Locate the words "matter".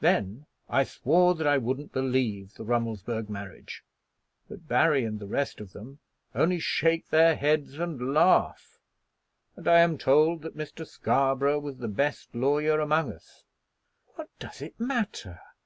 14.78-15.40